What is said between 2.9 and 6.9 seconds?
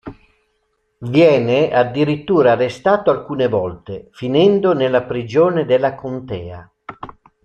alcune volte, finendo nella prigione della contea.